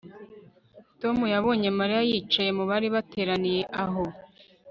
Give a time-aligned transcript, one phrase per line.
[1.01, 4.03] Tom yabonye Mariya yicaye mu bari bateraniye aho